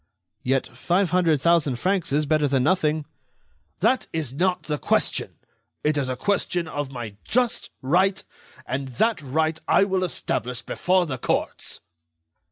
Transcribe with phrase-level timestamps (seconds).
[0.41, 3.05] "Yet five hundred thousand francs is better than nothing."
[3.81, 5.35] "That is not the question.
[5.83, 8.23] It is a question of my just right,
[8.65, 11.81] and that right I will establish before the courts."